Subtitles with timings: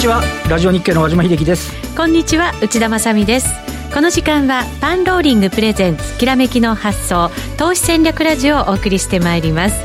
[0.00, 0.22] こんにちは。
[0.48, 1.74] ラジオ日経の和島秀樹です。
[1.94, 2.54] こんにちは。
[2.62, 3.46] 内田まさです。
[3.92, 9.78] この時間はパンローリングプレゼンツきらめきの発想投資戦略ラジオをお送りしてまいります。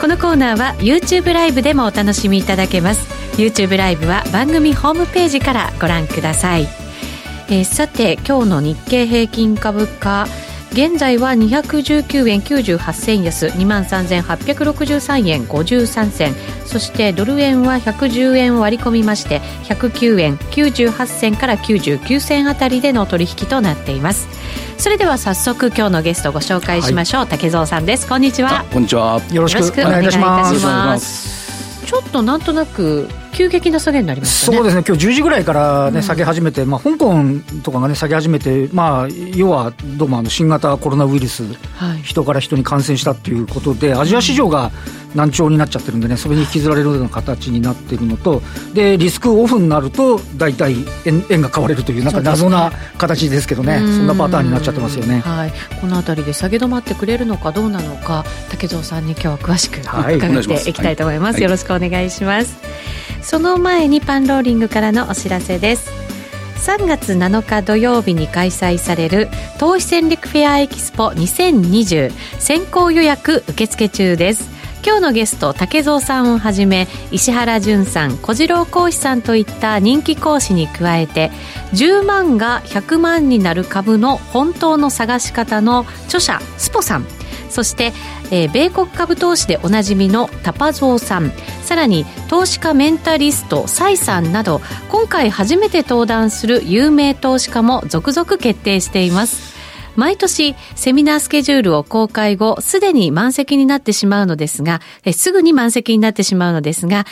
[0.00, 3.12] このコーナーは YouTube ライブでもお楽しみいただけます。
[3.38, 6.68] YouTube ライブは番組ホームページからご覧ください、
[7.48, 10.28] えー、さて今日の日経平均株価
[10.72, 16.34] 現在は219円98銭安2万3863円53銭。
[16.64, 24.28] そしてドル円は110円割り込みまして109円98銭から99銭あたりでの取引となっています。
[24.78, 28.08] それでは早速今日のゲストご紹介しましょう、はい、竹蔵さんです。
[28.08, 28.64] こんにちは。
[28.72, 29.20] こんにちは。
[29.32, 31.84] よろしくお願いいたします。
[31.84, 33.08] ちょっとなんとなく
[33.40, 37.14] 急激な下げになりました、ね、そうですね、今日10時ぐらいからね、下げ始めて、まあ、香港
[37.62, 44.70] とかがね、下げ始めて、まあ、要はどうもあの新型コロナウイルス、はい、人から人に感染したということで、アジア市場が
[45.14, 48.42] 難聴になっちゃってるんでね、それに引きずられるような形になっているのと、
[48.74, 61.42] でリスクオフになると、大体円円が買われるという、なんか謎な形ですけどね、そんなパターンになっちゃってますよね、はい、このあたりで下げ止まってくれるのかどうなのか、竹蔵さんに今日は詳しく伺っていきたいと思います。
[61.42, 62.56] よろしくお願いします。
[63.22, 65.90] その前にパンローリングからのお知らせです。
[66.60, 81.30] 3月7日土曜日に開催される投資戦略フェアエキスポ2020先行予約受付中です今日のゲスト竹蔵さんをはじめ石原淳さん小次郎講師さんといった人気講師に加えて
[81.74, 87.06] 10万が100万になる株の本当の探し方の著者スポさん
[87.50, 87.92] そして、
[88.30, 99.59] えー、米国株投資でおなじみのタパゾウさんさらに投資家メンタリストサイさんなど今回初めて登壇する有名投資家も続々決定しています。
[99.96, 104.80] 毎年セミナースケジュールを公開後、すでに満席になってしまうのですが、
[105.12, 107.06] すぐに満席になってしまうのですが、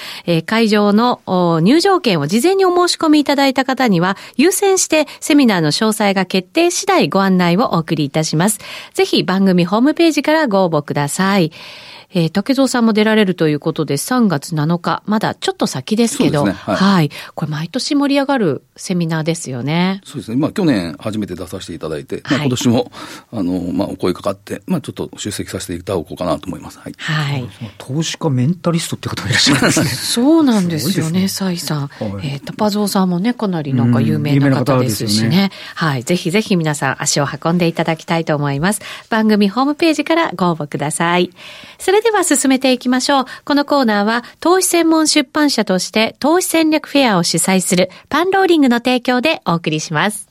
[0.47, 1.21] 会場の
[1.63, 8.59] 入場券を事前にお申し込みいただいた方には、優先してセミナーの詳細が決定次第ご案内をお送りいたします。
[8.95, 11.53] ぜひ番組ホームページからご応募ください。
[12.15, 17.11] えー、竹蔵さんも出られるということで、3月7日、まだちょっと先ですけど、ねはい、はい。
[17.35, 20.01] これ毎年盛り上がるセミナーですよね。
[20.05, 20.37] そうですね。
[20.37, 22.93] まあ去年初めて出させていただいて、まあ、今年も、
[23.33, 26.79] あの、まあお声かかって、まあちょっと出席させていただこうかなと思います。
[26.79, 26.95] はい。
[26.97, 27.49] はい。
[27.77, 29.87] 投資家メンタリストって方がいらっしゃるんですね。
[29.93, 31.81] そうなんですよね、サイ、さん。
[31.89, 31.91] はい、
[32.23, 35.29] えー、タパゾウさんもね、かなりなんか有名な方ですしね。
[35.29, 36.05] ねはい。
[36.05, 38.81] ぜひぜひ皆さん足を運んでいただきたいと思います。
[39.11, 41.31] 番組ホームページからご応募ください。
[41.79, 43.25] それそれでは進めていきましょう。
[43.45, 50.28] このコーナーは投資専門出版社として投資戦略フェアを主催するパンローリングの提供でお送りします。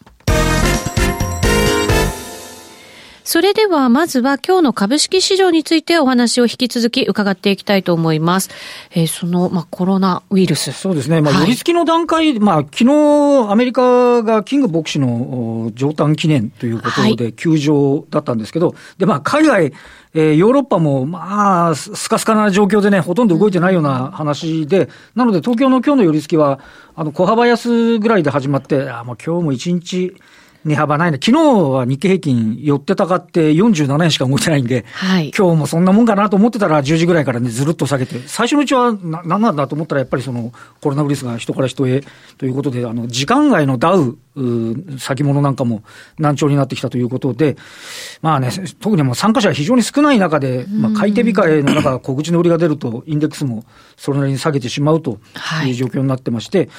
[3.27, 8.49] それではまずは今日の株式市場についてお話を引き続き伺っていきたいと思います。
[8.91, 10.71] えー、その、まあ、コロナウイルス。
[10.71, 11.19] そうですね。
[11.19, 19.73] まあ、寄り付きの段階、まあ、昨日アメリカがキング牧師の上誕記念ということで休場だったんですけど、はい、で、まあ、海外、
[20.13, 26.61] えー、ヨーロッパも、まあ、スカスカな状況でね、ほとんど動いてないような話で、なので東京の今日の寄り付きは、
[26.95, 30.15] あの、小幅安ぐらいで始まって、あ、もう今日も一日、
[30.65, 31.19] 値幅ないね。
[31.21, 40.51] 昨日は日経平均寄ってたかって47円しか動いてないんで、はい、今日もそんなもんかなと思ってたら10時ぐらいからね、ずるっと下げて、最初のうちはな、なんなんだと思ったらやっぱりその
[40.81, 42.03] コロナウイルスが人から人へ
[42.37, 44.17] ということで、あの、時間外のダウ、
[44.99, 45.83] 先物なんかも
[46.19, 47.57] 難聴になってきたということで、
[48.21, 53.63] まあね、特にもう参加者が非常に少ない中で、まあ、買い手控えの中、小口の売りが出ると、インデックスも
[53.95, 55.19] それなりに下げてしまうと
[55.65, 56.69] いう状況になってまして、はい、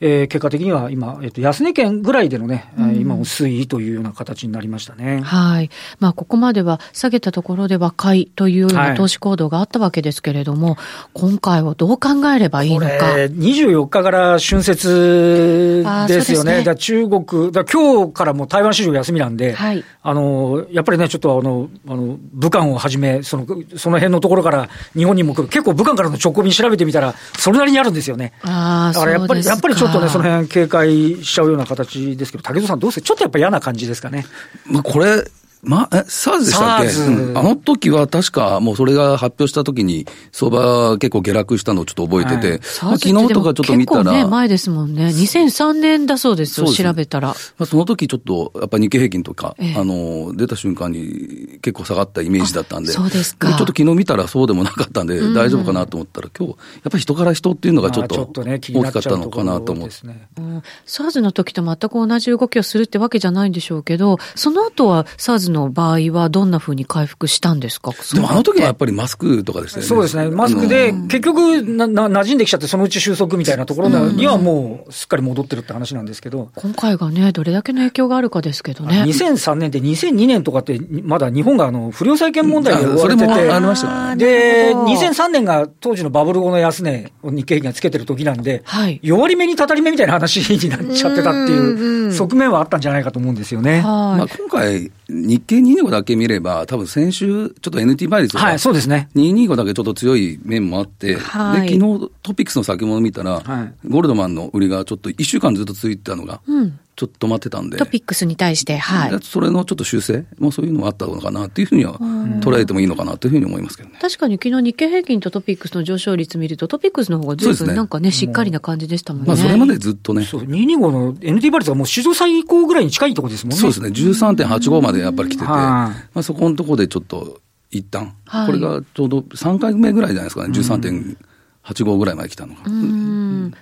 [0.00, 5.20] えー、結果的には今、えっ、と、安値圏ぐらいでのね、今も推移というような形になりましたね。
[5.22, 5.70] はい。
[6.00, 10.76] まあ、ここまでは下げたところでは買いというような投資行動があったわけですけれども、はい、
[11.14, 13.14] 今回はどう考えればいいのか。
[13.14, 16.64] 24日から春節ですよね。
[16.76, 23.46] 中国、だ今日からもう台湾市場休みなんで、はい、あの、やっぱりね、ちょっとあの、あの、武漢をはじめ、その、
[23.76, 28.32] その辺のところから日本にも来る、結構武漢からの直行便調べてみたら、それなりにあるんですよね。
[28.42, 34.24] あだからやっぱり、やっぱりちょっとね、その辺警戒しちゃうような形ですけど、竹戸さんどうせちょっとやっぱ嫌な感じですかね。
[34.64, 35.22] まあ、これ、
[35.62, 44.00] ま、え、サーズでしたっけ、うん、あの時は確かもうそれが発表した時に相場結構下落したのをちょっと覚えてて、はい、まあ、昨日とかちょっと見たら。
[44.00, 45.06] 結構ね、前ですもんね。
[45.06, 47.28] 2003年だそうですよ、す調べたら。
[47.28, 52.90] まあ、その時ちょっと、やっぱり日経平均とか、ええ、あの、出た瞬間に結構下がったイメージだったんで。
[52.90, 53.48] そうですか。
[53.48, 56.56] ちょっと昨日見たらそうでもなかったんで、大丈夫かなと思ったら、今日、やっ
[56.90, 60.08] ぱり人から人っていうのがちょっと大きかったのかなと思って。
[60.08, 67.92] ねうん、サーズの時と全く同じ動きをするってわけじゃないんでしょうけど、その後はサーズの場合はどんなふうに回復したんですか？
[68.12, 69.88] でもあの時はやっぱりマスクとかでしたよね。
[69.88, 70.28] そうですね。
[70.28, 76.50] マスクで、結局な、な、馴染んできちゃって、そのうち収束みたいなところにはもう、すっかり戻ってるって話なんですけど。
[76.56, 79.04] 今回がね、どれだけの影響があるかですけどね。
[79.06, 83.32] 2003年で2002年とかって、まだ日本があの、不良債権問題で追われてて。
[83.32, 93.82] ありましたで、2003年が当時のバブル後の安値を日経平均がつけてる時なんで、はい、弱り目にたたり目みたいな話になっちゃってたっていう側面はあったんじゃないかと思うんですよね。
[93.82, 99.08] まあ、今回、日経225だけ見れば、多分先週、ちょっと NT 倍率が、はい、そうですね。
[99.14, 107.78] 225だけちょっと強い面もあって、はい、で、昨日トピックスの先物見たら、はい、ゴールドマンの売りがちょっと1週間ずっと続いてたのが、うんちょっと止まってたんで。
[107.78, 109.18] トピックスに対して、はい。
[109.22, 110.26] それのちょっと修正？
[110.38, 111.94] もそういうのもあったのかなっていうふうには
[112.40, 113.98] 捉えてもいいのかなというふうに思いますけどね。
[114.00, 119.28] 確かに昨日日経平均とトピックスの上昇率見ると、トピックスの方がずいぶんなんかね、しっかりな感じでしたもんね。
[119.28, 120.24] まあそれまでずっとね。
[120.24, 123.56] そう、225の NT バリスがもう史上最高ぐらいに近いところですもんね。
[123.56, 123.88] そうですね。
[123.88, 127.40] 13.85までやっぱり来てて、まあそこのところでちょっと
[127.70, 131.16] 一旦、はい、これがちょうど3回目ぐらいじゃないですかね、13.85。
[131.64, 132.60] 85ぐらいまで来たのが。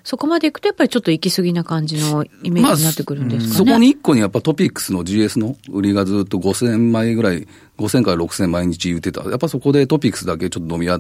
[0.05, 3.49] そこまでいくと、やっぱりちょっと行き過ぎな感じのイメージになってくるんですかね。
[3.49, 7.47] まあ、そこに一個にやっぱトピックスの GS の売りがずっと5000枚ぐらい、
[7.79, 9.23] 5000から6000毎日言ってた。
[9.29, 10.99] やっぱそこでトピックスだけちょっと飲み屋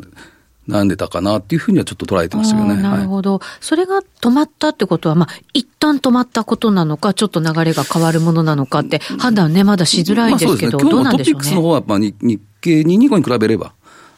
[0.69, 2.83] 悩んでたかなっていうふうにはちょっと捉えてましたけどね。
[2.83, 11.45] なるほど、はい、それが止まったってことは、まあ、一旦止まったことなのか、ちょっと流れが変わるものなのかって、判断ね、まだしづらいですけど、まあ、ね、どうなんでしょうね。
[11.45, 13.73] トピックスの方はやっぱ日経225に比べれば、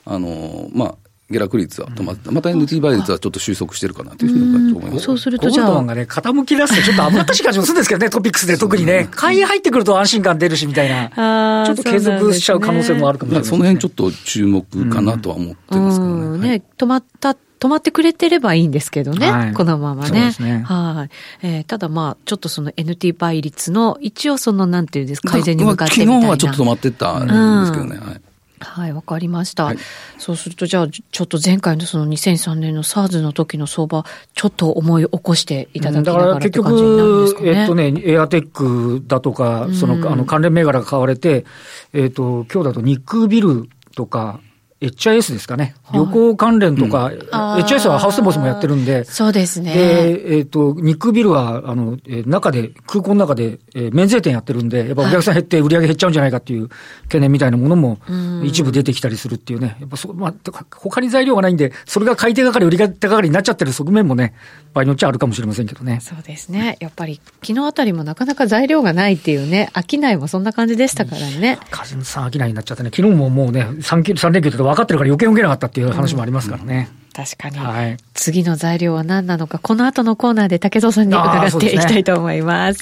[0.05, 0.95] あの、まあ、
[1.33, 5.05] 下落率は止まった、また NT 倍率はちょっと収束してるかなというふうに思います。
[5.05, 5.83] そうするとじゃあ。
[5.83, 16.49] がね、傾き出すとちょっと危ったし感じもするんですけどね、トピックスで特にね、買い入ってくると安心感出るしみたいな、ちょっと継続しちゃう可能性もあるかもしれない、ね、その辺ちょっと注目かなとは思ってますけどね。
[16.49, 20.33] ね、止まった止まってくれてればいいんですけどね、はい、このままね。
[20.41, 21.07] ねは
[21.43, 21.65] い、えー。
[21.65, 26.23] ただまあ、ちょっとその NT 倍率の、一応その、なんていうんですか、改善に向かってみたいな。
[26.23, 27.27] 昨日はちょっと止まってたん
[27.61, 28.01] ですけどね。
[28.03, 28.21] うん、はい
[28.65, 29.79] はい、わかりました、はい、
[30.19, 34.05] そうすると、じゃあ、ちょっと前回のその2003年の SARS の時の相場、
[34.35, 37.51] ちょっと思い起こしていただきながらって感じになるんですかね。
[37.51, 41.45] えっとね、エアテックだとか、その、あの、関連銘柄が買われて、
[41.93, 44.41] えっと、今日だとニックビルとか、
[44.89, 45.75] HIS ですかね。
[45.93, 47.19] 旅行関連とか、うん、
[47.63, 49.05] HIS はハウスボスもやってるんで。
[49.05, 49.73] そうですね。
[49.75, 56.69] で、えっ、ー、と、ニックビルは、あの、えー、中で、空港の中で、えー、免税店やってるんで、やっぱお客さん減って売り上げ減っちゃうんじゃないかっていう
[57.05, 57.99] 懸念みたいなものも、
[58.43, 59.77] 一部出てきたりするっていうね。
[59.81, 60.35] やっぱそ、まあ、
[60.71, 64.35] 他に材料がないんで、それが買い手係、売り手係になっちゃってる側面もね、
[64.75, 66.01] 場合によっちゃあるかもしれませんけどね。
[66.01, 66.77] そうですね。
[66.81, 71.59] やっぱり、昨日あたりもなかなか材料がないっていうね、商いもそんな感じでしたからね。
[71.71, 76.89] 風さん商いになっちゃってね、昨日ももうね、3, 3連休って分かってるから余計受けなかったっていう話もありますからね。
[76.91, 77.97] うん、確かに、はい。
[78.15, 82.81] 次の材料は何なのか、この後のコーナーで竹蔵さんに伺っていきたいと思い ます。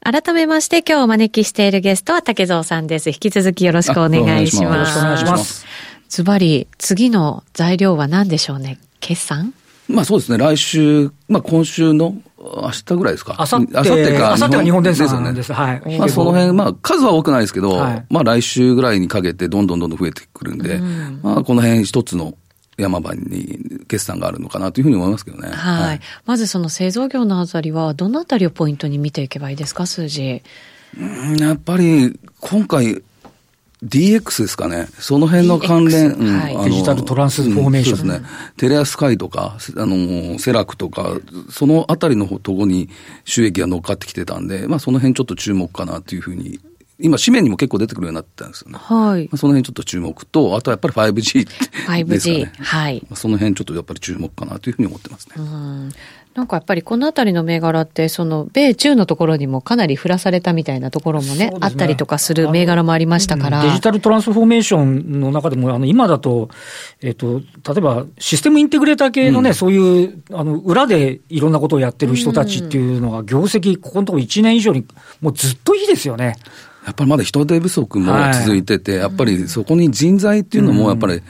[0.00, 3.10] 改めまして今日お招きしているゲストは竹蔵さんです。
[3.10, 4.62] 引き続きよろしくお願いします。
[4.64, 5.66] よろしくお願いします。
[6.08, 9.52] ズバリ、次の材料は何でしょうね決算？
[9.88, 10.38] まあそうですね。
[10.38, 13.36] 来週、まあ今週の明日ぐらいですか？
[13.38, 13.80] 明後日か。
[13.82, 15.52] 明後日は日本電産です。
[15.52, 15.98] はい。
[15.98, 22.34] まあその辺、まあ数は多くないですけど、はい、まあ来週ぐらいにかけてどんどんどんどん増えてくるんで、うん、まあこの辺一つの
[22.76, 23.58] 山場に
[23.88, 25.48] 決算があるのかなというふうに思いますけどね。
[25.48, 25.82] はい。
[25.82, 30.42] はい、まずその製造業のあたりは、どのあたりをポイントに見ていけばいいですか、数字。
[30.96, 33.02] うんやっぱり、今回、
[33.84, 34.88] DX ですかね。
[34.98, 38.28] その辺の関連、うんはい、デジタルトランスフォーメーション、うん、ですね。
[38.56, 41.16] テレアスカイとか、あの、セラクとか、
[41.50, 42.88] そのあたりのところに
[43.24, 46.58] 収益が乗っかってきてたんで、まあその辺ちょっと注目かなというふうに
[47.00, 48.78] 今、紙面にも結構出てくるようになったんですよね。
[48.78, 49.24] はい。
[49.24, 52.02] まあ、その辺ちょっと注目と、あとやっぱり 5G ですかね。
[52.02, 52.46] 5G。
[52.46, 53.02] はい。
[53.08, 55.34] まあ、その辺ちょっとやっぱり注目かなというふうに思ってますね。
[55.38, 55.92] うん。
[56.38, 63.62] なんかやっぱりこのあたりの銘柄って、その米中のところにもかなり振らされたみたいなところもね、ねあったりとかする銘柄もありましたから。
[63.62, 66.48] デジタルトランスフォーメーションの中でも、あの今だと、
[67.00, 67.40] えっ、ー、と、
[67.72, 74.86] 例えばシステムインテグレーター系のね、うん、そういう、あの、裏でいろんなことをやってる人たちっていうのが、業績、ここのところ1年以上に、
[75.20, 76.36] もうずっといいですよね。
[76.84, 81.22] やっぱりまだ人手不足も続いてて、はい、やっぱりそこに人材っていうのもやっぱり、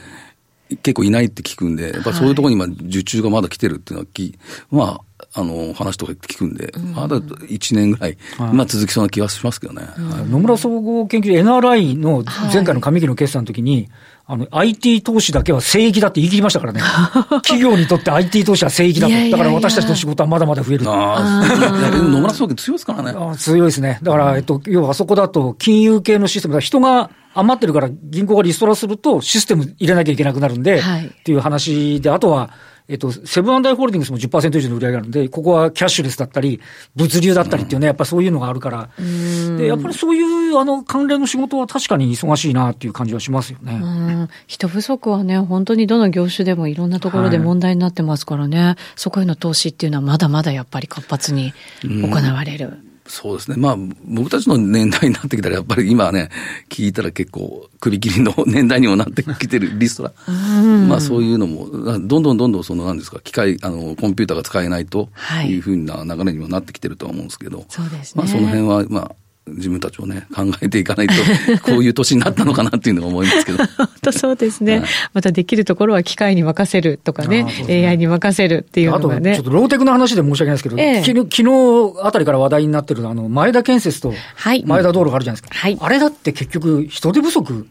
[0.83, 4.39] 結構いないって聞くんで、やっぱそういうところに今、受注がまだ来てるっていうのはき、
[4.71, 5.01] ま
[5.35, 9.83] あ、あの、話とか聞くんで、まだ1年ぐらい、まあ続きそうな気がしますけどね。
[10.29, 13.89] 野村総合研究 NRI の前回の上期の決算の時に、
[14.31, 16.83] あの、IT 投資だけは聖域だって言い切りましたからね。
[17.43, 19.31] 企業にとって IT 投資は聖域だと。
[19.31, 20.85] だから私たちの仕事はまだまだ増える。
[20.87, 21.93] ああ。
[21.97, 23.37] 野村総研強いですからね。
[23.39, 23.99] 強いですね。
[24.03, 32.51] だから、えっと、要はあそこだと金融系のシステム、人が余ってるから銀行がリストラするとシステム入れなきゃいけなくなるんで、はい、っていう話で、あとは、
[32.89, 36.59] えっと、セブンアンダイ・ホールディングスも10%以上の売り上げがあるんで、ここはキャッシュレスだったり、
[36.97, 38.89] 物流だったりっていうね、やっぱそういうのがあるから、
[39.59, 44.29] で、やっぱりそういうあの関連の仕事は確かに忙しいなっていう感じはしますよね。
[44.47, 51.53] 人不足はね、本当にどの業種でもいろんなところで問題になってますからね、はい、そこへの投資っていうのはまだまだやっぱり活発に
[51.83, 52.88] 行われる。
[53.09, 53.57] そうですね。
[53.57, 56.31] まあ、僕たちの年代になってきたら、やっぱり今ね、
[56.69, 60.13] 聞いたら結構、首切りの年代にもなってきてるリストラ。
[60.89, 61.69] まあ、そういうのも、
[62.01, 65.09] どんどんどんどん、その、なんですか、機械、あの、コンピューターが使えないと
[65.47, 68.23] いうふうな流れにもなってきてるとは思うんですけど、そうですね。
[68.23, 69.13] まあ、その辺は、まあ、
[69.57, 71.15] 自分たちをね、考えていかないと、
[71.63, 73.59] こういう年になったのかなっていうのは思いますけど。
[73.77, 77.89] 本当そうですね、はい、またできるところは機械に任せるとかね、ね。
[77.89, 79.33] AI に任せるっていうのがね。
[79.33, 84.13] あと、ちょっとローテクの話で申し訳ないですけど、ええ、昨日、昨日あたりから話題になってるあの、前田建設と
[84.45, 85.59] 前田道路があるじゃないですか。
[85.59, 87.67] はい、あれだって結局、人手不足。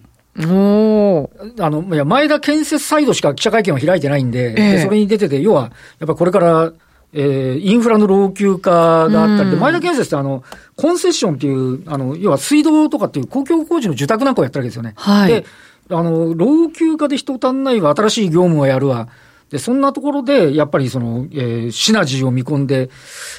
[0.46, 4.72] おあの、いや、前田建設サイドしか記者会見を開いてないんで、え。
[4.74, 6.72] でそれに出てて、要は、やっぱこれから、
[7.14, 10.44] えー、インフラの老朽化があったりで、前田建設ってあの、
[10.76, 14.94] コンセッションっていう、あの、要は水道とかっていう公共工事の受託なんかをやったわけですよね。
[14.98, 15.30] はい。
[15.30, 15.46] で、
[15.90, 19.08] あの、老朽化で人足んないわ、新しい業務をやるわ。
[19.50, 22.90] で、そんなところで、やっぱりその、えー、シナジーを見込んで、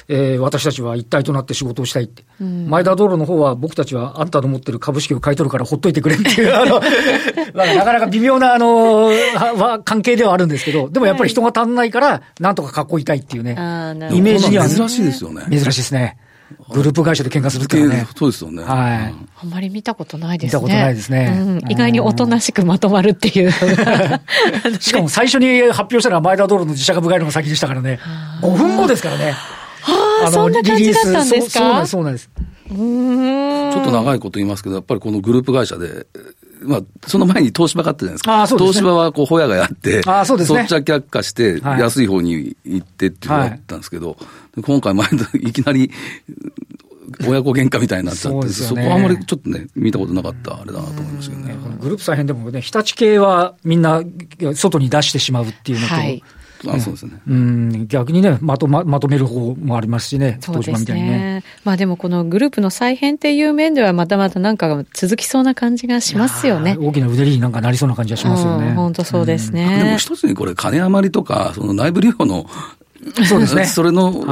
[0.07, 2.23] えー、私たちは一体となって仕事をしたいって。
[2.41, 6.79] うん、前田道路の方は僕たちはあんたの持ってる株式を買い取るからほっといてくれっていう、あの、
[7.53, 13.55] なかなか微妙な、あの、は、関係ではあるんですけど、でもやっぱり人が足んないから、なんとか囲いたいっていうね、イ
[14.21, 14.67] メージには。
[14.67, 15.43] 珍しいですよね。
[15.49, 16.17] 珍しいですね。
[16.69, 18.07] グループ会社で喧嘩するっていうね。
[18.15, 18.63] そうですよね。
[18.63, 19.15] はい。
[19.43, 20.61] あんまり見たことないですね。
[20.61, 21.33] 見たことないですね。
[21.63, 23.51] うん、意外におとなしくまとまるっていう
[24.79, 27.99] しかも最初に発表したのは前田道路の自社株買いのが先でしたからね。
[28.41, 29.31] 5分後ですからね。
[29.81, 31.59] はあ、あそんな感じだったんですか？
[31.59, 32.29] そうなんです、そうなんです。
[32.69, 36.05] ちょっと長いこと言いますけど、やっぱりこのグループ会社で、
[36.61, 38.41] まあ、その前に東芝買ったじゃないですか。
[38.43, 40.59] あそうですね、東芝はこう、ホヤがやって、あそうですね。
[40.59, 44.15] そっちは却下して、安い方に行ってっていうのがあったんですけど、は
[44.57, 45.07] い、今回前
[45.41, 45.91] いきなり、
[47.27, 51.55] 親子喧嘩みたいになっちゃって、そ、ね,、こはあんまりちょっとね、見たことなかったあれだなと思いますけどね。
[51.79, 54.03] グループ再編でもね、日立系はみんな
[54.53, 56.23] 外に出してしまうっていうのと、はい
[56.67, 57.21] あそうですね。
[57.27, 61.43] うん、逆にね、まとま、まとめる方もありますしね、東島みたいにね。
[61.63, 66.77] まあでもこのグループの再編っていう面ではまたまたなんか続きそうな感じがしますよね。
[66.79, 68.73] 大きな腕になんかなりそうな感じがしますよね。
[68.73, 69.83] 本当そうですね。
[69.83, 72.45] でも一つにこれ金余りとか、その内部留保の
[73.25, 73.65] そうですね。
[73.67, 74.25] それの、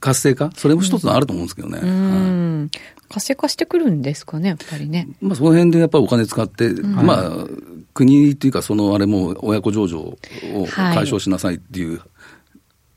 [0.00, 1.80] 活性化、それも一つあると思うんですけどね。
[1.82, 2.70] うん。
[3.08, 5.08] 活性化してくるんですかね、やっぱりね。
[5.20, 7.46] まあ、その辺でやっぱりお金使って、まあ、
[7.94, 10.18] 国っていうか、そのあれも親子上場を
[10.74, 12.00] 解消しなさいっていう、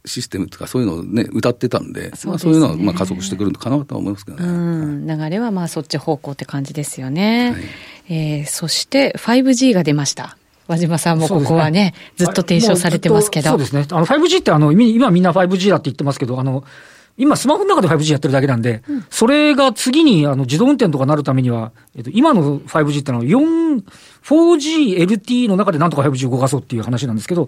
[0.05, 4.45] システムとかそういうのをね、歌ってたんで、そう、ね、まあ、そういうのはまあ加速してくるのかなとは思いますけどね。
[4.45, 7.51] うん、流れはまあそっち方向って感じですよね。
[7.51, 10.37] はい、えー、そして 5G が出ました。
[10.67, 13.49] 和島さんもここはね、ねずっと提唱されてますけど。
[13.49, 13.85] そうですね。
[13.91, 16.63] あの 5G ってあの、今みんな 5G だって言ってますけど、あの、
[17.17, 23.83] 今、スマホの中で 5G やってるだけなんで、うん、それが次にあの自動運転とかなるためには、えっと、今の 5G ってのは4、
[24.25, 27.47] 4G、LTE の中でなんとか 5G 動かそうっていう話なんですけど、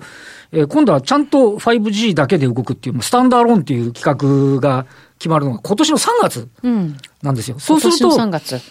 [0.51, 4.85] えー、今度はちゃんと 5G だけで動くっていう、スタンダーローンっていう企画が
[5.17, 6.49] 決まるのが今年の3月
[7.23, 7.55] なんですよ。
[7.55, 8.15] うん、そうすると、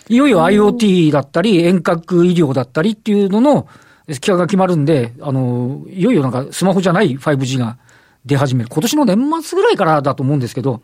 [0.09, 3.67] いよいよ IoT だったり、遠隔医療だったりっていうのの
[4.09, 7.77] 企画が決まるんで、あの、いよいよなんかスマホじゃない 5G が
[8.25, 8.69] 出始める。
[8.71, 10.83] 今年の年末ぐらいからだと思うんですけど、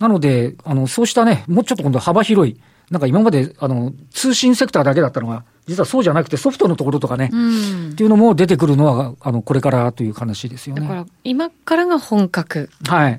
[0.00, 2.60] なので、あの、そうしたね、もうちょっと今度幅広い、
[2.90, 10.82] なんか今まで、あの、通信セクターだけだったのが、実はそうじゃなくてソフトのところとかね、うん、っていうのも出てくるのは、あの、これからという話ですよね。
[10.82, 12.96] だから、今からが本格化。
[12.96, 13.18] はい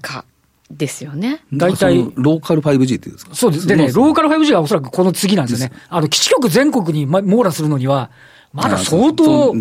[0.72, 1.42] ですよね。
[1.52, 1.98] 大体。
[2.16, 3.34] ローカル 5G っていうんですか？
[3.34, 3.66] そうです。
[3.66, 5.76] でね、ローカル 5G はおそらくこの次なんですよね。
[5.90, 8.12] あの、基地局全国に網羅するのには、
[8.54, 9.56] まだ相当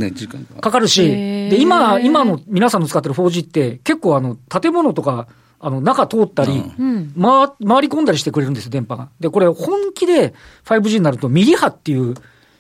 [0.61, 5.29] かかるし、で、今、今の皆さんの使ってる 4G って結構あの、建物とか、
[5.61, 9.09] あの、中通ったり、うん、回、回り込んだりしてくれるんですよ、電波が。
[9.19, 10.35] で、これ本気で
[10.67, 12.15] 5G になるとミリ波っていう、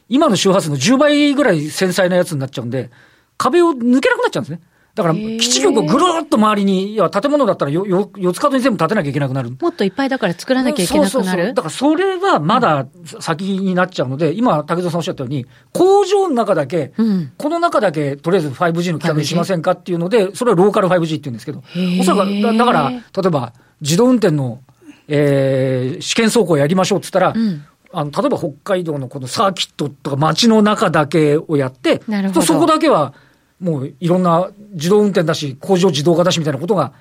[0.08, 2.90] 今の周波数の10倍ぐらい繊細なやつになっちゃうんで、
[3.36, 4.60] 壁を抜けなくなっちゃうんですね。
[4.98, 9.50] だから、基地局をぐるっと周りに、いや、建物だったらよ、よ、四つ角に全部建てなきゃいけなくなる。
[9.60, 11.10] もっといっぱいだから作らなきゃいけなくなる。
[11.10, 11.54] そうそうそう。
[11.54, 12.88] だから、それはまだ
[13.20, 21.62] 先になっちゃうので、今、竹蔵さんおっしゃったように、工場の中だけ、うん、この中だけ、とりあえず 5G の企画にしませんかっていうので、それはローカル 5G って言うんですけど、
[22.00, 24.62] おそらく、だだから、例えば、自動運転の、
[25.06, 32.02] えー、試験走行やりましょうって言ったら、うんあの、例えば北海道のこのサーキットとか街の中だけをやって、
[32.42, 33.14] そこだけは
[33.60, 36.92] もういろんな自動運転だし、工場自動化だしみたいなことが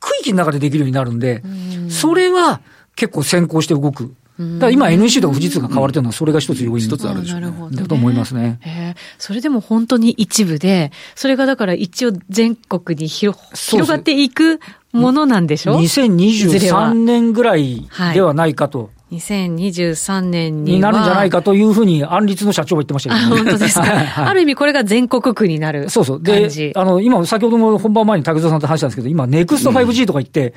[0.00, 1.90] 区域の中でできるようになるんで、ん。
[1.90, 2.60] それは
[2.96, 4.14] 結構先行して動く。
[4.40, 8.58] だから今 NEC とか富士通が買われてるのはそれが一つ要因一つあるでしょう、ね、だと思いますね。
[8.64, 14.60] えー、それでも本当に一部で、それがだから一応全国に広広がっていく
[14.92, 17.86] ものなんでしょ ?2023 年ぐらい。
[18.14, 18.90] ではないかと。
[19.12, 26.22] 2023年にになるんじゃないかというふうに、安立の社長は言ってましたけど、ね、本当ですか、はい、ある意味これが全国区になるそうそう。
[26.22, 30.54] で、あの、今、先ほども本番前に竹蔵さんと話したんですけど、今、ネクスト 5G とか言って、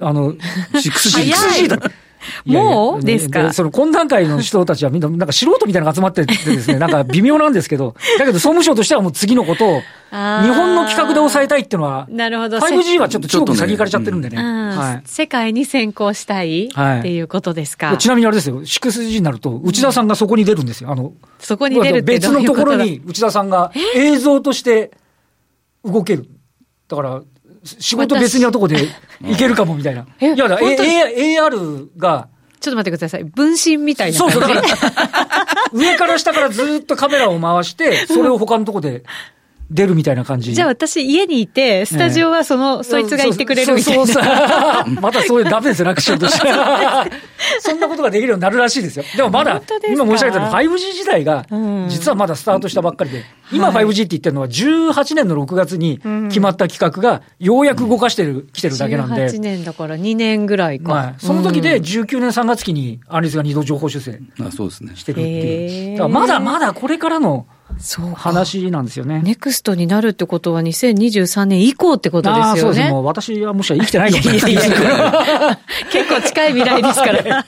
[0.00, 0.32] うん、あの、
[0.74, 1.78] 6G だ。
[2.44, 3.04] もう？
[3.04, 3.52] ですか？
[3.52, 12.58] その懇談会の人たちはみんな、なんか素人みたいなのが集まっててですね、 なんか微妙なんですけど、だけど総務省としてはもう次のことを、日本の企画で抑えたいっていうのは、なるほど。
[12.58, 14.36] 5G はちょっと中国に先行かれちゃってるんでね。
[14.36, 17.96] はい、世界に先行したいっていうことですか？
[17.96, 20.90] ちなみにあれですよ、6G になると、内田さんがそこに出るんですよ。
[20.90, 24.90] あの、そこに出るって別のところに内田さんが映像として
[25.84, 26.26] 動ける。
[26.88, 27.22] だから、
[27.64, 28.88] 仕事別のとこで
[29.22, 30.06] いけるかもみたいな。
[30.20, 32.28] いやだ、AR が、
[32.60, 33.24] ちょっと待ってください。
[33.24, 34.18] 分身みたいな。
[34.18, 34.42] そうそう。
[35.72, 39.02] 上から下からずっとカメラを回して、それを他のとこで
[39.72, 40.54] 出るみたいな感じ。
[40.54, 44.06] じゃあ私家にいて、スタジオはその、そいつが言ってくれるみたいな。
[44.06, 44.22] そうそう
[45.00, 46.48] またそういうダメですよ、楽勝として。
[47.60, 49.04] そんなことができるようになるらしいですよ。
[49.16, 51.46] でもまだ、今申し上げたように 5G 時代が、
[51.88, 59.26] 実はまだスタートしたばっかりで、今 5G って言ってるのは18年の6月に決まった企画が、ようやく動かしてる、来てるだけなんで。
[59.26, 60.92] 18年だから2年ぐらいか。
[60.92, 61.14] はい。
[61.18, 64.20] その時で19年3月期にアンリスが二度情報修正
[64.94, 66.08] してるっていう。
[66.08, 67.52] まだまだこれからの、そう
[68.14, 69.20] 話なんですよね。
[69.22, 72.60] ネクストになるってことは2023年以降ってことですよね。
[72.60, 72.90] そうです。
[72.90, 75.58] もう私はもしは生きてないかもしれない
[75.90, 77.46] 結構近い未来ですから。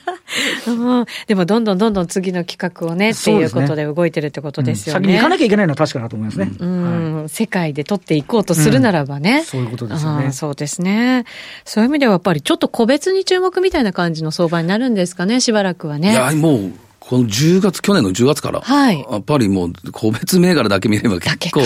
[0.67, 5.05] うん、でもどんどんどんどん次の企画をね、っていうことで動いてるってことですよね。
[5.05, 6.51] 先に行かなきゃいけないのは確かだと思いますね。
[6.59, 9.43] うん、はい、世界で取っていこうとするならばね。
[9.43, 10.31] そういうことですよね。
[10.31, 11.25] そうですね。
[11.63, 16.11] そういう意味ではやっぱりちょっと個別に注目みたいな感じの相場になるんですかね、しばらくはね。
[16.11, 16.71] いや、もう、
[17.07, 21.61] この10月、去年の10月から、はい、やっぱりもう個別銘柄だけ見れば結構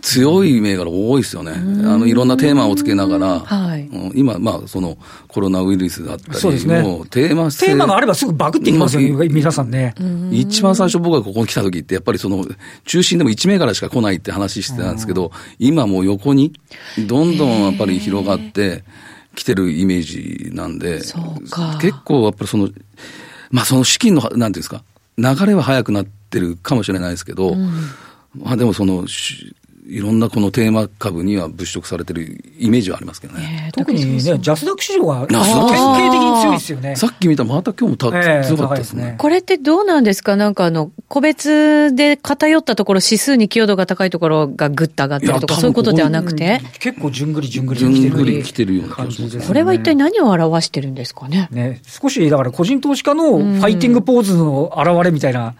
[0.00, 1.52] 強い銘柄多いですよね。
[1.52, 1.56] あ
[1.98, 9.94] の、いろんなテーマをつけながら、はい、今、まあ、そのコロナウイルスだったり、そうですね、もうテーマテーマがあればすぐバクっていきますよ、皆さんね。
[10.30, 12.46] 一番最初僕がここに来た時って、やっぱりその、
[12.84, 16.52] 中心でも1銘柄しか来ないって話してたんですけど、今もう横に、
[17.08, 18.84] どんどんやっぱり広がって
[19.34, 21.00] きてるイメージなんで、
[21.80, 22.68] 結構やっぱりその、
[23.50, 24.82] まあその資金の、なんていうんですか、
[25.16, 27.70] 流れは早くなってるかもしれないですけど、うん、
[28.34, 29.06] まあでもその、
[29.90, 33.70] いろんなこのテーマ株には物色されてるイメージはありますけどね。
[33.72, 35.62] 特にね、ジャスダック市場は典型
[36.10, 36.94] 的に強いですよね。
[36.94, 39.14] さっき見たまた今日もた、えー、強かったですね。
[39.16, 40.36] これってどうなんですか？
[40.36, 46.60] なんかあの、個別で偏ったところ、指数に寄与度が高いところがぐっと上がったりとか、そういうことではなくて？
[46.80, 48.42] 結構じゅんぐりじゅんぐり来てる。
[48.42, 51.48] 来てるような感じです、ね、これは一体何を表してるんですかね？
[51.50, 55.54] ね、少しだから個人投資家のファイティングポーズの表れみたいな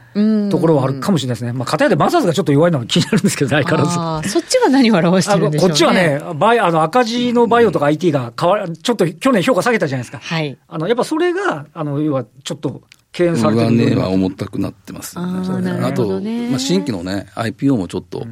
[0.51, 1.53] ところはあるかもしれないですね。
[1.53, 4.31] まあ、片やでマザーズがちょっと弱いのが気になるんですけど、相変わらず。
[4.31, 10.19] そっちは何を表してるんでしょう、ね、こっちはね、バイあの赤字のバイオとか IT が変わちょっと去年評価下げたじゃないですか。
[10.19, 10.59] はい。
[10.69, 18.27] あの、やっぱそれが、あの、要はちょっと、敬遠されてる上値は重たくなってます、ね、ああと、まあ、新規のね、IPO もちょっと、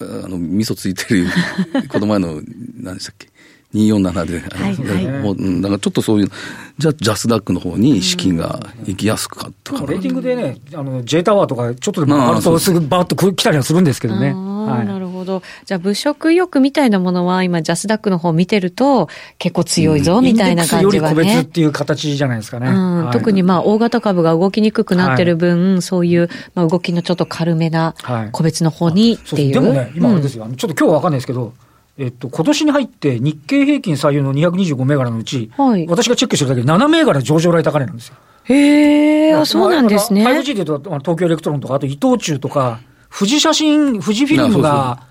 [0.00, 1.26] うん、あの、味噌ついてる、
[1.88, 2.40] この前の、
[2.76, 3.28] 何でしたっけ、
[3.74, 6.30] 247で、はいはい、もうだからちょっとそういう、
[6.78, 9.86] じゃあ、ジャスダックの方に資金が行きやすくかったかな。
[9.86, 14.32] レーティングでね、あの J タワーとか、ちょっとでも上がると、すぐバーッと来たりはするんですけどね。
[14.32, 15.42] はい、なるほど。
[15.66, 20.98] じゃあ、物色意欲みたいなものは、今、ジャスダックの方見てると、結構強いぞ、みたいな感じはね。
[20.98, 22.68] より個別っていう形じゃないですかね。
[22.68, 27.94] うんはい、特にまあ、大型株が動きにくくなってる分、はい、そういう、まあ、動きのちょっと軽めな
[28.32, 29.52] 個別の方にっていう。
[29.52, 31.52] でもね、今あれですよ、うん、ちょっと今日はわかんないですけど、
[32.00, 38.14] えっと、今年に入って日経平均採用の225銘柄のうち、はい、私がチェックしてるだけで7銘柄上場来高値なんですよ。
[38.44, 40.26] へえ、あ、そうなんですね。
[40.26, 42.80] 5G で言うと、東京エレクトロンとか、あと伊藤忠とか、
[43.14, 45.02] 富士写真、富士フィルムが、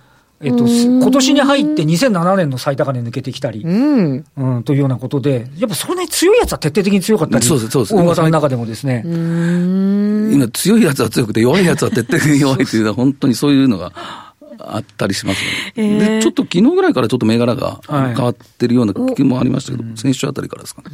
[0.42, 7.96] えっと、今年に入って2007年の最高値抜けてきたり、うん、うん、というようなことで、やっぱそれね、強いやつは徹底的に強かったり、そうです、そうです。
[7.96, 9.04] 大型の中でもですね。
[9.06, 14.29] 今、強いやつは強くて、弱いやつは徹底的に弱いというのは、本当にそういうのが。
[14.62, 20.90] あったりしますね、えー、でちょっと昨日ぐらいからちょっと銘柄が変わってるような気もありましたけど、はい、先週あたりからですかね、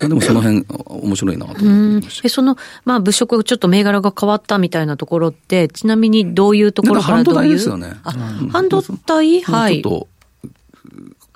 [0.00, 2.28] うん、でもその辺面白いなと思って。
[2.28, 7.38] その、まあ、物色、ちょっと銘柄が変わったみたいなところって、ちなみにどういうところからどういう？
[7.38, 7.94] 半導体ですよね。
[8.50, 9.40] 半導体？
[9.42, 9.82] はい。
[9.82, 10.08] ちょっと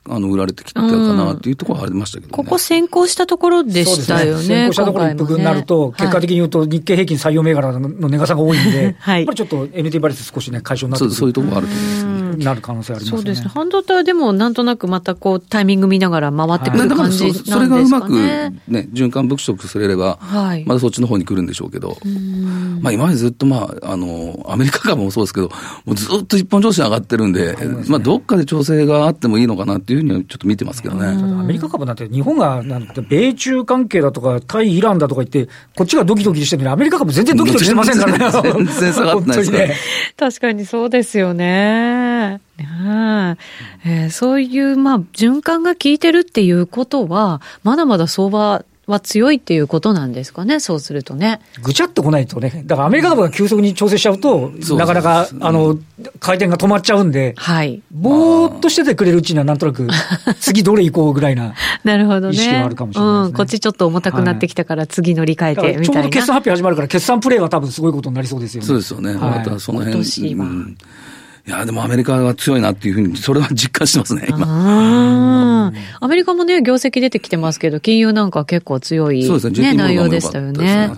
[0.09, 2.33] あの売られてきたかなっていうところはありましたけど、ね。
[2.33, 4.43] ここ先行したところでしたよね。
[4.43, 12.05] 先行したところ一服になると、結果的に言うと、日経平均採用銘柄の値が差が多いんで、はい、やっぱりちょっと NT バリス少しね、解消になってそうそういうところあると思います。
[12.05, 12.20] ね。
[12.37, 13.19] なる可能性ありますね。
[13.19, 13.49] そうですね。
[13.49, 17.53] 半導体はでもなんとなくまたこうタイミング見ながら回ってくる感じなんですかね。
[17.53, 21.97] それがうまくね、循環物色されれば、はい、まだそっちの方に来るんでしょうけど、
[22.81, 25.49] まあ今までずっとまあ、あの、アメリカ株もそうですけど、
[25.85, 31.07] もうずっと一本調子上がってるんで、ね、まあどっかで調整があってもいいのかなっていうふうにはちょっと見てますけどね。
[31.09, 38.19] アメリカ株なんて日本がなんて米中関係だとか、対イランだとか言って、こっちがドキドキしてるのに、アメリカ株全然ドキドキしてませんからね。
[38.43, 39.77] 全然下がってないですね。
[40.17, 42.10] 確かにそうですよね。
[43.85, 51.41] えー、そういう、まあ、循環が効いてるっていうことは、まだまだ相場は強いっていうことなんですかね、そうするとね。
[51.63, 55.79] ぐちゃっと来ないとね、だからアメリカ株が急速に調整しちゃうと、なかなか、あの、
[56.19, 57.83] 回転が止まっちゃうんで、はい。
[57.91, 59.89] ぼーっとしててくれるうちには、なんとなく、
[60.41, 62.35] 次どれ行こうぐらいな、なるほどね。
[62.35, 65.85] 意識はあるかもしれない、ね、うん、こっちちょっと重たくなってきたから、次乗り換えてみたいな。
[65.85, 68.67] ちょうど決算発表始まるから、決算プレーは多分すごいことになりそうですよね。
[68.67, 69.15] そうですよね。
[69.15, 69.99] はい、またその辺。
[69.99, 70.77] うん
[71.47, 75.73] いや、でもアメリカが強いなっていうふうに、それは実感してますね、今。
[76.01, 80.91] アメリカもね、業績出てきてますけど、金融なんか結構強い、ね、そうですね、内容でしたよね。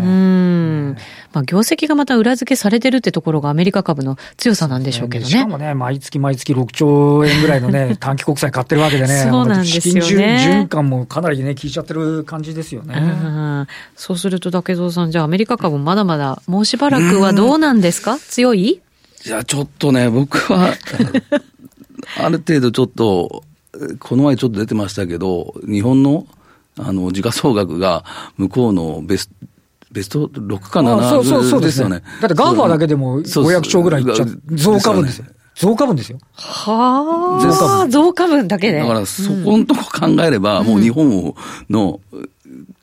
[0.00, 0.96] うん。
[1.32, 5.30] まあ、業績がまた裏付けされてるってところがアメリカ株の強さなんでしょうけどね。
[5.30, 9.26] しかもね、毎月毎月6兆円ぐらいのね、 短期国債買ってるわけでね。
[9.30, 10.00] そうなんですよね。
[10.02, 10.18] 資金
[10.64, 13.66] 循環もかなりね、効いちゃってる感じですよね。
[13.96, 18.18] そうすると、たけぞうさん、じゃあアメリカ株まだまだ、もうしばらくはどうなんですか？
[18.18, 18.80] 強い？
[19.26, 20.72] いや、ちょっとね、僕は
[22.22, 23.42] ある程度ちょっと、
[23.98, 26.26] この前ちょっと出てましたけど、日本の
[26.78, 28.04] あの時価総額が
[28.36, 29.30] 向こうのベス
[29.90, 32.02] ベスト6か7そうそうそうですよね。
[32.20, 34.40] だって GAFA だけでも500兆ぐらいいっちゃう。
[34.54, 35.26] 増加分ですよ。
[35.56, 36.18] 増加分ですよ。
[36.34, 37.40] は
[37.82, 37.88] あ。
[37.88, 38.78] 増加分だけで。
[38.78, 41.34] だからそこのとこ考えれば、もう日本
[41.70, 41.98] の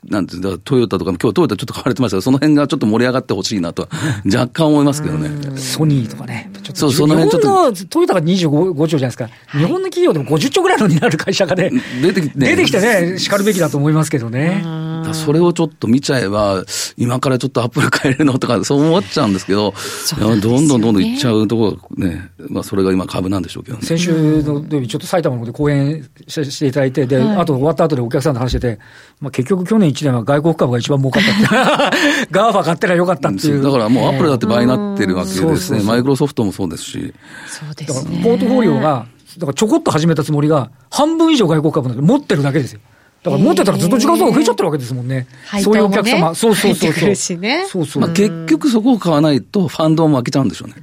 [0.04, 3.88] なんていうトヨタとか、今日トヨタちょっと買われてましたけど、その辺がちょっと盛り上がってほしいなと
[4.26, 5.30] 若干思いますけどね。
[5.56, 6.50] ソニーとかね。
[6.74, 7.40] そう、その辺ちょっ
[7.72, 7.86] と。
[7.86, 9.28] トヨタが25兆じゃないですか。
[9.52, 11.70] 日本の企業でも50兆ぐらいのになる会社がね、
[12.02, 14.64] 出てきて、出てきてね、叱るべきだと思いますけどね。
[15.12, 16.64] それをちょっと見ちゃえば、
[16.96, 19.74] 今からちょっとアップル買えるのとか、そう思っちゃうんですけど、
[20.18, 23.84] どんどんどんどんいっちゃうところがね、まあそれが今株なんでしょうけどね。
[23.84, 28.78] 先週の土曜日、ちょっと埼玉の方で講演していただいて、で、あと終わった後でお客さんと話してて、
[29.20, 32.28] まあ結局去年1年は外国株が一番儲かったって。
[32.30, 33.62] GAFA 買ってりゃよかったっていう。
[33.62, 35.82] だからもうアップルだって倍になってるわけですね。
[35.82, 37.14] マイクロソフトもそうですし。
[37.46, 38.20] そうですね。
[38.22, 39.06] ポートフォリオが、
[39.38, 42.80] だからちょこっと始めたつもりが、半分以上外国株なんで持ってるだけですよ。
[43.24, 45.26] だから持ってたらずっと時間差が増えちゃってるわけですもんね。
[45.54, 46.34] ねそういうお客様。
[46.34, 47.38] そうそうそうそう。
[47.38, 48.02] ね、そうそう。
[48.02, 50.74] まあ、結局そこを買わないとファンドも開けちゃうんでしょうね。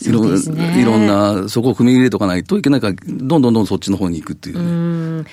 [0.00, 4.64] いろいろんな、そこを踏み入れとかないといけないから、どんどんどんどんそっちの方に行くっていう、ね。
[4.64, 5.24] う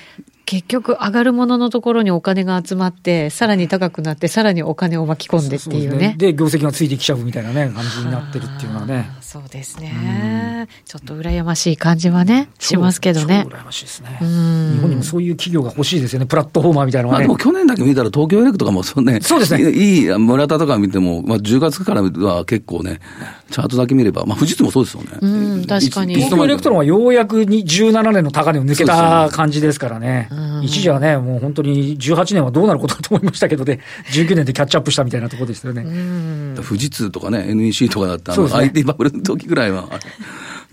[0.50, 6.16] 結局上がるもののところにお金が集まって、さらに高くなって、さらにお金を巻き込んでっていうね。
[6.18, 9.08] で、ね、業績がついてきちゃうみたいなね、感じになってるっていうのはね。
[9.20, 10.66] そうですね。
[10.84, 13.46] ちょっと羨ましい感じはね、しますけどね。
[13.48, 14.08] 羨ましいですね。
[14.18, 17.28] 日本にもそういう企業が欲しいですよね、プラットフォーマーみたいなのは、ね。
[17.28, 19.70] まあ、でも去年だけ見たら東京エレクとかもそうね、そうですね。
[19.70, 22.98] いい村田とか見ても、まあ、10月からは結構ね、
[23.52, 25.10] チャートだけ見れば、まあ、富士通もそうですよね。
[25.20, 26.16] うん、確かに。
[26.16, 30.28] 東京エレクトロンはようやくに17年の高値を抜けた感じですからね。
[30.62, 33.80] 一時はね、もう本当に18年はどうなることかと思いましたけどね、
[34.12, 35.84] 19年でキャッチアップしたみたいなところですよね。
[36.62, 39.88] 富士通とかね、NEC とかだったら、ね、IT バブルの時ぐらいは、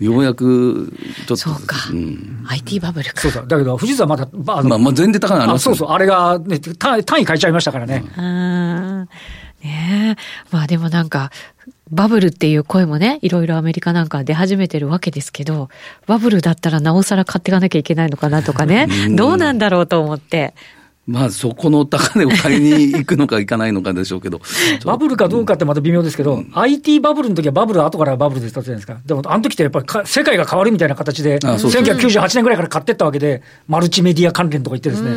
[0.00, 1.36] ようやく、ちょっと。
[1.36, 1.76] そうか。
[1.90, 3.20] うん、IT バブルか。
[3.20, 3.46] そうそう。
[3.48, 5.88] だけど、富士通はまだ、まあ、まあ、まあ、全然高いあそうそう。
[5.90, 8.04] あれが、ね、単位変えちゃいましたからね。
[8.16, 9.08] うん。
[9.62, 10.54] ねえ。
[10.54, 11.30] まあでもなんか、
[11.90, 15.68] バブルっていう声もね、いろいろアメリカなんか出始めてるわけですけど、
[16.06, 20.54] バブルだったらなおさら買っていかなきゃいけないのかなとかね、どうなんだろうと思って。
[21.08, 24.42] まあ、そこの高値を買いに行くのか行かないのかでしょうけど。
[24.84, 28.98] バブルかどうかってまた微妙ですけど、うん、IT バブルの時はバブル、後からバブルでしたじゃないですか。
[29.06, 35.08] でも、あの時ってやっぱり世界が変わるみたいな形で、ああ1998年ぐらいから買ってったわけで、マルチメディア関連とか言ってですね。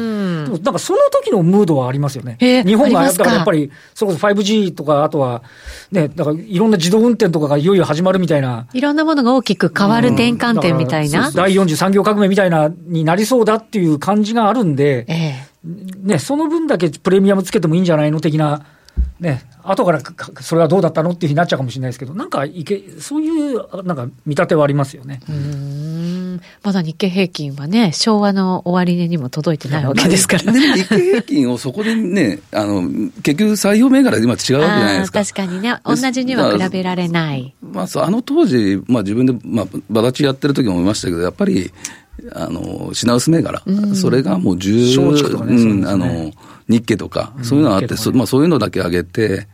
[0.45, 2.37] でも、なんかその時のムードはありますよね。
[2.39, 5.43] 日本が、だからやっぱり、それこそ 5G とか、あとは、
[5.91, 8.67] ね、だからいろんな自動運転とかがいよいよ始まるみたいな。
[8.71, 11.27] いろんなものが大きく変わる転換点みたいな。
[11.27, 18.65] うん、第4次産業革命みたいな、になりそうだっていう感じがあるんで、ええね、その分だけプレミアムつけてもいいんじゃないの的な、
[19.19, 20.01] ね、後から
[20.41, 25.21] それはどうだったのっていうふうになっちゃうかもしれないですけど、なんかいけ、そういうなんか見立てはありますよね。
[25.29, 30.53] うんまだ日経平均はね、昭和の終値にも届いてないわけですから。
[30.53, 32.81] 日経平均をそこでね、あの、
[33.21, 35.23] 結局採用銘柄で今違うわけじゃないですか。
[35.23, 37.53] 確かにね、同じには比べられない。
[37.61, 41.71] まあ、あの当時、まあ自分で、まあ、バダチやってる時も思いましたけど、やっぱり、
[42.33, 46.31] あの、品薄銘柄、うん、それがもう10、ね、うん、あの、
[46.67, 49.47] 日経とか、そういうのがあって、そまあそういうのだけ上げて、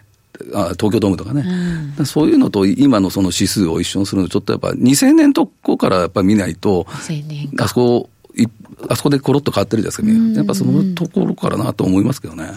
[0.53, 1.43] あ東京ドームとかね、
[1.97, 6.85] うん、そういうのと今のその指数を一緒にするのちょっとやっぱ2000年とこからやっぱり見ないと、
[7.59, 8.09] あそこ
[8.89, 12.51] あそこでコロッと変わってるじゃないですか、やっぱそのところからなと思いますけどね。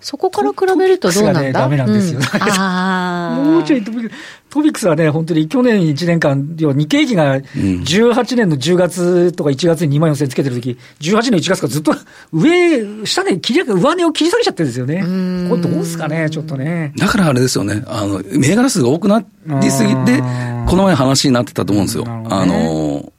[0.00, 2.20] そこから比べるとどうなんだ、ね、ダメなんですよ。
[2.20, 4.82] うん、もうちょいトピックス。
[4.88, 11.94] はね、本当に去年1年間、要は日経平均が18年の10月とか1月に2万4000つけてるとき、18年1月からずっと
[12.32, 15.00] 上、下値切り上値を切り下げちゃってるんですよね。
[15.48, 16.92] これどうですかね、ちょっとね。
[16.96, 19.24] だからあれですよね、あの、銘柄数が多くな
[19.60, 20.22] りすぎて、
[20.66, 22.04] この前話になってたと思うんですよ。
[22.04, 23.11] ね、あの、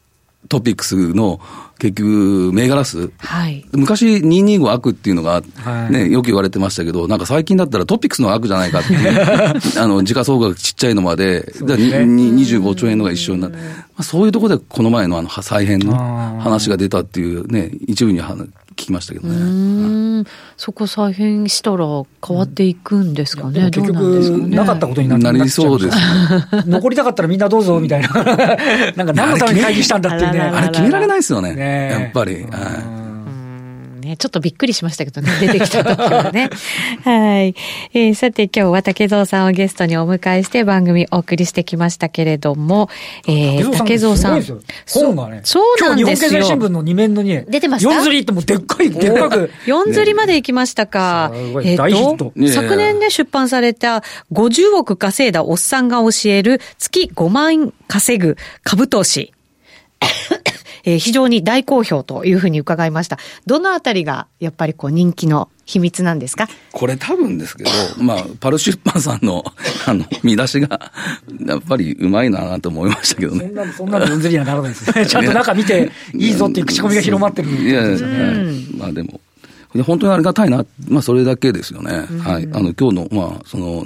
[0.54, 1.40] トピックスの
[1.80, 9.20] 結局、銘柄数、はい、昔、225悪っていうのが、ね、はい、よく言われてましたけど、なんか最近だったらトピックスの悪じゃないかっていう、
[9.82, 13.64] あの時価総額ちっちゃいのまで、でね、25兆円のが一緒になって、ま
[13.98, 15.96] あ、そういうところでこの前のあの再編の
[16.40, 18.20] 話が出たっていうね、一部に
[18.74, 19.36] 聞きましたけどね。
[19.36, 19.40] う
[20.22, 20.26] ん。
[20.58, 21.86] そこ再編したら
[22.26, 24.00] 変わっていくんですかね、結局
[24.50, 26.04] なかったことになりそうです、ね、
[26.68, 28.10] 残りたかったらみんなどうぞみたいな、
[28.96, 30.40] なんか何のために会議したんだっていうね。
[30.40, 32.44] あれ決められないですよね、ねやっぱり。
[32.44, 33.03] はい
[34.04, 36.50] ね、ちょっとびっくりしましたけどね、 出てきた時はね。
[37.04, 37.56] はい。
[37.94, 42.90] えー、さて今日は竹蔵さんをゲストにお迎えして番組お送りしてきましたけれども、
[43.28, 44.42] えー、竹蔵さん。
[44.88, 45.42] 本がね。
[45.44, 46.30] そうなんですよ。
[46.30, 49.52] 日本経済新聞の2面のに、出てました？4釣りってもうでっかい、でっかく。
[49.66, 51.32] 4釣りまで行きましたか。
[51.64, 59.33] えっと、昨年ね、出版された50億稼いだおっさんが教える月5万円稼ぐ株投資。
[60.86, 63.18] えー、非常に大好評というふうに伺いました。
[63.46, 66.48] どのあたりがやっぱりこう人気の秘密なんですか？
[66.74, 67.70] これ多分ですけど、
[68.04, 69.44] まあ、パル出版さんの、
[69.88, 70.92] あの、見出しが、
[71.46, 73.46] やっぱりうまいなと思いましたけどね。
[73.46, 75.06] そんなの、そんなの読んずりにはならないですね。
[75.08, 78.54] ちゃんと中見て、いいぞっていう口コミが広まってるんですよね。
[78.78, 79.22] まあでも、
[79.86, 82.06] 本当にありがたいな、まあそれだけですよね。
[82.20, 82.50] はい。
[82.52, 83.84] あの、今日の、まあ、その、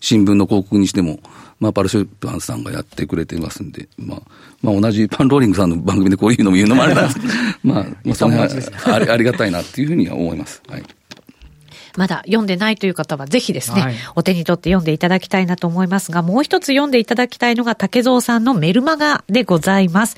[0.00, 1.20] 新聞の広告にしても、
[1.60, 4.22] まあ、パルシュパンさんがやってくれてますんで、まあ、
[4.62, 7.32] まあ、同じパンローリングさんの番組でこういうのも言うのもあれなんですけど、
[7.62, 10.62] まあ、まあ、その辺はありありがたいなっていうふうには思います。
[10.68, 10.82] はい。
[11.96, 20.16] まだ読んでないという方はぜひですね、はい、お手に取って読んでいただきたいなと思いますが、もう一つ読んでいただきたいのが竹蔵さんのメルマガでございます。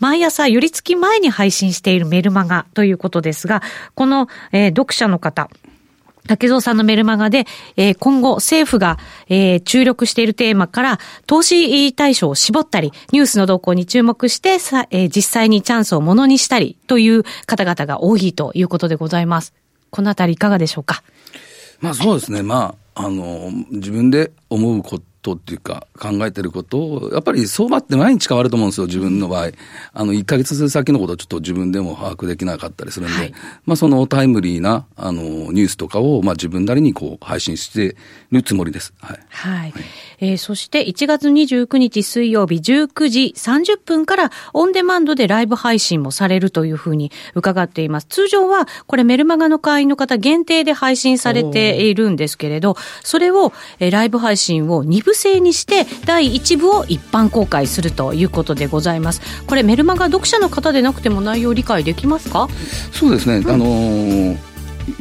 [0.00, 3.62] 毎朝、寄り付き前に配信しているメルマガということですが、
[3.94, 5.48] この、えー、読者の方、
[6.26, 19.52] 竹蔵さんのメルマガで、えー、今後政府が、えー、注力しているテーマから投資対象を絞ったり、ニュースの動向に注目してさ、えー、実際にチャンスをものにしたりという方々が多いということでございます。
[19.90, 21.02] このあたりいかがでしょうか？
[21.80, 22.42] まあそうですね。
[22.42, 29.50] まあ、あの、自分で思うこととっていうか、考えてることを、やっぱり相場って毎日変わると思うんですよ、自分の場合。
[29.94, 33.32] あの、1ヶ月先のことをちょっと自分でも把握できなかったりするんで、はい、
[33.64, 37.96] まあそのタイムリーな、あの、ニュースとかを、まあ自分なりにこう、配信して
[38.30, 38.92] るつもりです。
[39.00, 39.18] はい。
[39.30, 39.70] はい。
[39.70, 39.84] はい、
[40.20, 48.06] えー、そして1月29日水曜日19時30分からオンデマンドでライブ配信もされるというふうに伺っています。
[48.08, 59.20] 通常は、これメルマガの会員の方限定で配信されているんですけれど、それを、えー、ライブ配信を2部制にして第1部を一般公開するということでございます。
[59.46, 62.48] これメルマガ読者の方でなくても内容理解できますか？
[62.92, 64.53] そうですね、うん、あのー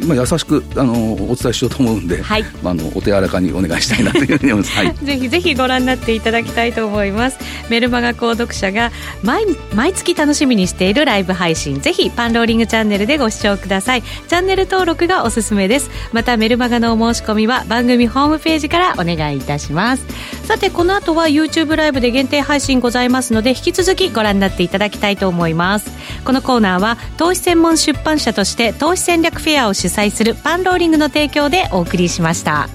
[0.07, 7.37] まあ、優しくあのお伝えしようと思うんで、はい、まあ、あのお手柔らかにお願いしたいなというふうに思います、 はい、ぜひぜひご覧になっていただきたいと思います。
[7.69, 8.91] メルマガ購読者が
[9.23, 11.79] 毎毎月楽しみにしているライブ配信。
[11.81, 14.01] ぜひパンローリングチャンネルでご視聴ください。
[14.01, 15.89] チャンネル登録がおすすめです。
[16.11, 20.05] またメルマガのお申し込みは番組ホームページからお願いいたします
[20.43, 25.89] さてこの後は YouTube ライブで限定配信ございますので引き続きご覧になっていただきたいと思います
[26.25, 32.67] このコーナーは投資専門出版社として投資戦略フェアを主催するパンローリングの提供でお送りしました。